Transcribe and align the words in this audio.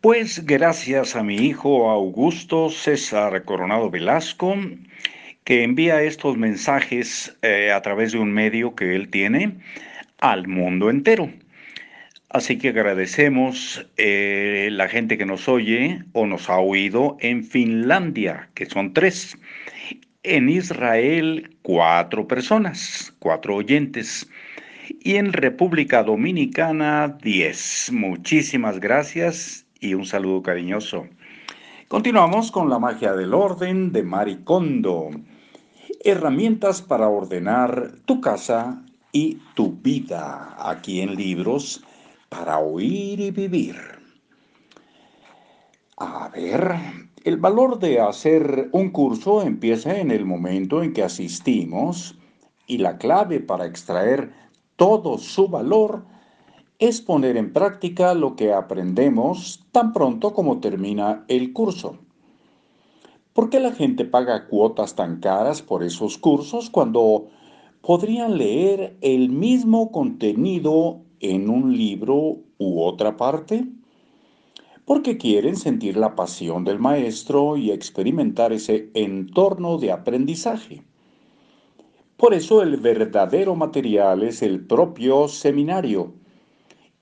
Pues 0.00 0.46
gracias 0.46 1.16
a 1.16 1.24
mi 1.24 1.34
hijo 1.34 1.90
Augusto 1.90 2.70
César 2.70 3.42
Coronado 3.44 3.90
Velasco, 3.90 4.54
que 5.42 5.64
envía 5.64 6.04
estos 6.04 6.36
mensajes 6.36 7.36
eh, 7.42 7.72
a 7.72 7.82
través 7.82 8.12
de 8.12 8.20
un 8.20 8.32
medio 8.32 8.76
que 8.76 8.94
él 8.94 9.08
tiene 9.08 9.58
al 10.18 10.46
mundo 10.46 10.88
entero. 10.88 11.32
Así 12.28 12.58
que 12.58 12.68
agradecemos 12.68 13.88
eh, 13.96 14.68
la 14.70 14.86
gente 14.86 15.18
que 15.18 15.26
nos 15.26 15.48
oye 15.48 16.04
o 16.12 16.26
nos 16.26 16.48
ha 16.48 16.58
oído 16.58 17.16
en 17.18 17.42
Finlandia, 17.42 18.50
que 18.54 18.66
son 18.66 18.92
tres. 18.92 19.36
En 20.22 20.48
Israel, 20.48 21.56
cuatro 21.62 22.28
personas, 22.28 23.12
cuatro 23.18 23.56
oyentes. 23.56 24.30
Y 25.00 25.16
en 25.16 25.32
República 25.32 26.04
Dominicana, 26.04 27.18
diez. 27.20 27.90
Muchísimas 27.92 28.78
gracias 28.78 29.64
y 29.80 29.94
un 29.94 30.04
saludo 30.04 30.42
cariñoso. 30.42 31.06
Continuamos 31.88 32.50
con 32.50 32.68
la 32.68 32.78
magia 32.78 33.12
del 33.14 33.32
orden 33.34 33.92
de 33.92 34.02
Maricondo. 34.02 35.10
Herramientas 36.04 36.82
para 36.82 37.08
ordenar 37.08 37.92
tu 38.04 38.20
casa 38.20 38.84
y 39.12 39.38
tu 39.54 39.72
vida. 39.72 40.54
Aquí 40.58 41.00
en 41.00 41.14
libros 41.14 41.82
para 42.28 42.58
oír 42.58 43.20
y 43.20 43.30
vivir. 43.30 43.76
A 45.96 46.28
ver, 46.28 46.74
el 47.24 47.36
valor 47.38 47.78
de 47.78 48.00
hacer 48.00 48.68
un 48.72 48.90
curso 48.90 49.42
empieza 49.42 49.98
en 49.98 50.10
el 50.10 50.24
momento 50.24 50.82
en 50.82 50.92
que 50.92 51.02
asistimos 51.02 52.16
y 52.66 52.78
la 52.78 52.98
clave 52.98 53.40
para 53.40 53.66
extraer 53.66 54.32
todo 54.76 55.18
su 55.18 55.48
valor 55.48 56.04
es 56.78 57.00
poner 57.00 57.36
en 57.36 57.52
práctica 57.52 58.14
lo 58.14 58.36
que 58.36 58.52
aprendemos 58.52 59.66
tan 59.72 59.92
pronto 59.92 60.32
como 60.32 60.60
termina 60.60 61.24
el 61.26 61.52
curso. 61.52 61.98
¿Por 63.32 63.50
qué 63.50 63.58
la 63.58 63.72
gente 63.72 64.04
paga 64.04 64.46
cuotas 64.46 64.94
tan 64.94 65.18
caras 65.18 65.60
por 65.60 65.82
esos 65.82 66.18
cursos 66.18 66.70
cuando 66.70 67.26
podrían 67.80 68.38
leer 68.38 68.96
el 69.00 69.28
mismo 69.28 69.90
contenido 69.90 71.00
en 71.18 71.50
un 71.50 71.76
libro 71.76 72.38
u 72.58 72.80
otra 72.80 73.16
parte? 73.16 73.64
Porque 74.84 75.18
quieren 75.18 75.56
sentir 75.56 75.96
la 75.96 76.14
pasión 76.14 76.64
del 76.64 76.78
maestro 76.78 77.56
y 77.56 77.72
experimentar 77.72 78.52
ese 78.52 78.90
entorno 78.94 79.78
de 79.78 79.90
aprendizaje. 79.90 80.84
Por 82.16 82.34
eso 82.34 82.62
el 82.62 82.76
verdadero 82.76 83.56
material 83.56 84.22
es 84.22 84.42
el 84.42 84.64
propio 84.64 85.26
seminario 85.26 86.14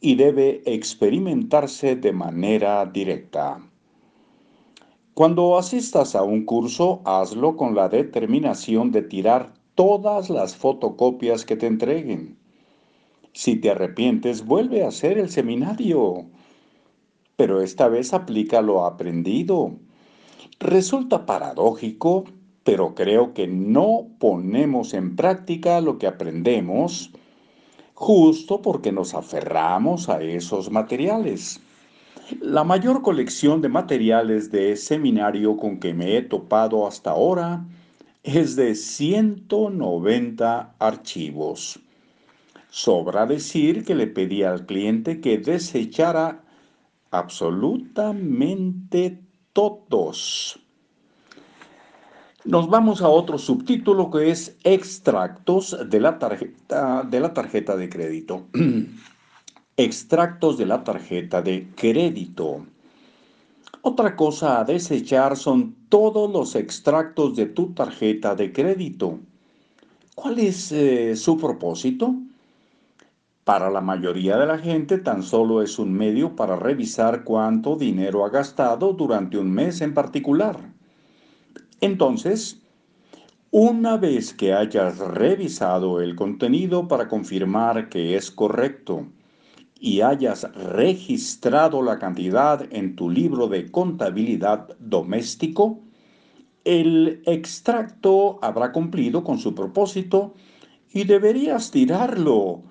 y 0.00 0.14
debe 0.14 0.62
experimentarse 0.66 1.96
de 1.96 2.12
manera 2.12 2.84
directa. 2.86 3.60
Cuando 5.14 5.56
asistas 5.56 6.14
a 6.14 6.22
un 6.22 6.44
curso, 6.44 7.00
hazlo 7.04 7.56
con 7.56 7.74
la 7.74 7.88
determinación 7.88 8.92
de 8.92 9.02
tirar 9.02 9.54
todas 9.74 10.28
las 10.28 10.56
fotocopias 10.56 11.44
que 11.44 11.56
te 11.56 11.66
entreguen. 11.66 12.36
Si 13.32 13.56
te 13.56 13.70
arrepientes, 13.70 14.44
vuelve 14.44 14.84
a 14.84 14.88
hacer 14.88 15.18
el 15.18 15.30
seminario. 15.30 16.26
Pero 17.36 17.60
esta 17.60 17.88
vez 17.88 18.12
aplica 18.12 18.60
lo 18.60 18.84
aprendido. 18.84 19.76
Resulta 20.58 21.26
paradójico, 21.26 22.24
pero 22.64 22.94
creo 22.94 23.34
que 23.34 23.46
no 23.46 24.08
ponemos 24.18 24.94
en 24.94 25.16
práctica 25.16 25.80
lo 25.80 25.98
que 25.98 26.06
aprendemos 26.06 27.10
justo 27.96 28.60
porque 28.60 28.92
nos 28.92 29.14
aferramos 29.14 30.10
a 30.10 30.22
esos 30.22 30.70
materiales. 30.70 31.60
La 32.40 32.62
mayor 32.62 33.00
colección 33.00 33.62
de 33.62 33.70
materiales 33.70 34.50
de 34.50 34.76
seminario 34.76 35.56
con 35.56 35.80
que 35.80 35.94
me 35.94 36.14
he 36.16 36.22
topado 36.22 36.86
hasta 36.86 37.12
ahora 37.12 37.64
es 38.22 38.54
de 38.54 38.74
190 38.74 40.74
archivos. 40.78 41.80
Sobra 42.68 43.24
decir 43.24 43.82
que 43.84 43.94
le 43.94 44.08
pedí 44.08 44.42
al 44.42 44.66
cliente 44.66 45.22
que 45.22 45.38
desechara 45.38 46.44
absolutamente 47.10 49.22
todos. 49.54 50.60
Nos 52.46 52.68
vamos 52.68 53.02
a 53.02 53.08
otro 53.08 53.38
subtítulo 53.38 54.08
que 54.08 54.30
es 54.30 54.56
extractos 54.62 55.76
de 55.90 55.98
la 55.98 56.16
tarjeta 56.20 57.02
de, 57.02 57.18
la 57.18 57.34
tarjeta 57.34 57.76
de 57.76 57.88
crédito. 57.88 58.46
extractos 59.76 60.56
de 60.56 60.66
la 60.66 60.84
tarjeta 60.84 61.42
de 61.42 61.66
crédito. 61.74 62.64
Otra 63.82 64.14
cosa 64.14 64.60
a 64.60 64.64
desechar 64.64 65.36
son 65.36 65.74
todos 65.88 66.30
los 66.30 66.54
extractos 66.54 67.34
de 67.34 67.46
tu 67.46 67.74
tarjeta 67.74 68.36
de 68.36 68.52
crédito. 68.52 69.18
¿Cuál 70.14 70.38
es 70.38 70.70
eh, 70.70 71.16
su 71.16 71.36
propósito? 71.36 72.14
Para 73.42 73.70
la 73.70 73.80
mayoría 73.80 74.36
de 74.36 74.46
la 74.46 74.58
gente 74.58 74.98
tan 74.98 75.24
solo 75.24 75.62
es 75.62 75.80
un 75.80 75.92
medio 75.92 76.36
para 76.36 76.54
revisar 76.54 77.24
cuánto 77.24 77.74
dinero 77.74 78.24
ha 78.24 78.30
gastado 78.30 78.92
durante 78.92 79.36
un 79.36 79.50
mes 79.50 79.80
en 79.80 79.94
particular. 79.94 80.75
Entonces, 81.80 82.62
una 83.50 83.96
vez 83.96 84.34
que 84.34 84.52
hayas 84.52 84.98
revisado 84.98 86.00
el 86.00 86.16
contenido 86.16 86.88
para 86.88 87.08
confirmar 87.08 87.88
que 87.88 88.16
es 88.16 88.30
correcto 88.30 89.06
y 89.78 90.00
hayas 90.00 90.42
registrado 90.54 91.82
la 91.82 91.98
cantidad 91.98 92.66
en 92.72 92.96
tu 92.96 93.10
libro 93.10 93.48
de 93.48 93.70
contabilidad 93.70 94.76
doméstico, 94.78 95.80
el 96.64 97.22
extracto 97.26 98.38
habrá 98.42 98.72
cumplido 98.72 99.22
con 99.22 99.38
su 99.38 99.54
propósito 99.54 100.34
y 100.92 101.04
deberías 101.04 101.70
tirarlo. 101.70 102.62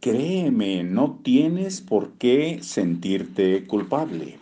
Créeme, 0.00 0.84
no 0.84 1.20
tienes 1.22 1.80
por 1.80 2.12
qué 2.12 2.60
sentirte 2.62 3.66
culpable. 3.66 4.38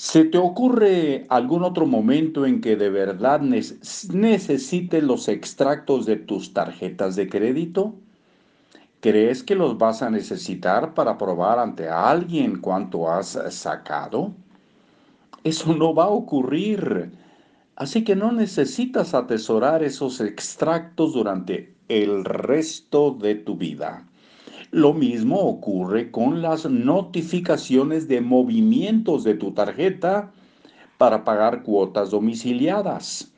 ¿Se 0.00 0.24
te 0.24 0.38
ocurre 0.38 1.26
algún 1.28 1.64
otro 1.64 1.84
momento 1.84 2.46
en 2.46 2.60
que 2.60 2.76
de 2.76 2.88
verdad 2.88 3.40
necesites 3.40 5.02
los 5.02 5.26
extractos 5.26 6.06
de 6.06 6.14
tus 6.14 6.54
tarjetas 6.54 7.16
de 7.16 7.28
crédito? 7.28 7.96
¿Crees 9.00 9.42
que 9.42 9.56
los 9.56 9.76
vas 9.76 10.00
a 10.02 10.08
necesitar 10.08 10.94
para 10.94 11.18
probar 11.18 11.58
ante 11.58 11.88
alguien 11.88 12.60
cuánto 12.60 13.10
has 13.10 13.36
sacado? 13.50 14.34
Eso 15.42 15.74
no 15.74 15.92
va 15.92 16.04
a 16.04 16.10
ocurrir. 16.10 17.10
Así 17.74 18.04
que 18.04 18.14
no 18.14 18.30
necesitas 18.30 19.14
atesorar 19.14 19.82
esos 19.82 20.20
extractos 20.20 21.12
durante 21.12 21.74
el 21.88 22.24
resto 22.24 23.10
de 23.10 23.34
tu 23.34 23.56
vida. 23.56 24.07
Lo 24.70 24.92
mismo 24.92 25.36
ocurre 25.40 26.10
con 26.10 26.42
las 26.42 26.68
notificaciones 26.68 28.06
de 28.06 28.20
movimientos 28.20 29.24
de 29.24 29.34
tu 29.34 29.52
tarjeta 29.52 30.30
para 30.98 31.24
pagar 31.24 31.62
cuotas 31.62 32.10
domiciliadas. 32.10 33.32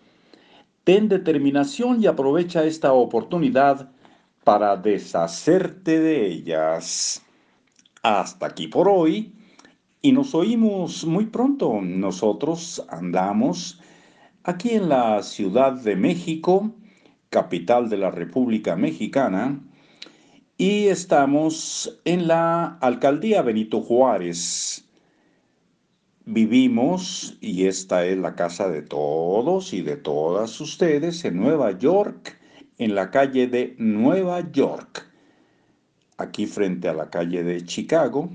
Ten 0.83 1.09
determinación 1.09 2.03
y 2.03 2.07
aprovecha 2.07 2.65
esta 2.65 2.93
oportunidad 2.93 3.93
para 4.43 4.77
deshacerte 4.77 6.01
de 6.01 6.27
ellas. 6.27 7.23
Hasta 8.03 8.47
aquí 8.47 8.67
por 8.67 8.89
hoy 8.89 9.33
y 10.03 10.11
nos 10.11 10.35
oímos 10.35 11.05
muy 11.05 11.27
pronto. 11.27 11.81
Nosotros 11.81 12.85
andamos 12.89 13.81
aquí 14.43 14.71
en 14.71 14.89
la 14.89 15.23
Ciudad 15.23 15.75
de 15.75 15.95
México, 15.95 16.73
capital 17.29 17.89
de 17.89 17.99
la 17.99 18.11
República 18.11 18.75
Mexicana, 18.75 19.61
y 20.61 20.89
estamos 20.89 21.99
en 22.05 22.29
la 22.29 22.77
alcaldía 22.83 23.41
Benito 23.41 23.81
Juárez. 23.81 24.85
Vivimos, 26.27 27.39
y 27.41 27.65
esta 27.65 28.05
es 28.05 28.19
la 28.19 28.35
casa 28.35 28.69
de 28.69 28.83
todos 28.83 29.73
y 29.73 29.81
de 29.81 29.97
todas 29.97 30.61
ustedes, 30.61 31.25
en 31.25 31.39
Nueva 31.39 31.71
York, 31.79 32.39
en 32.77 32.95
la 32.95 33.11
calle 33.11 33.47
de 33.47 33.75
Nueva 33.79 34.53
York, 34.53 35.11
aquí 36.19 36.45
frente 36.45 36.89
a 36.91 36.93
la 36.93 37.09
calle 37.09 37.43
de 37.43 37.65
Chicago, 37.65 38.29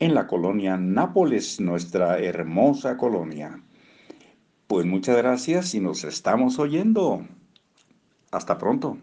en 0.00 0.16
la 0.16 0.26
colonia 0.26 0.76
Nápoles, 0.76 1.60
nuestra 1.60 2.18
hermosa 2.18 2.96
colonia. 2.96 3.62
Pues 4.66 4.86
muchas 4.86 5.16
gracias 5.18 5.76
y 5.76 5.78
nos 5.78 6.02
estamos 6.02 6.58
oyendo. 6.58 7.24
Hasta 8.32 8.58
pronto. 8.58 8.98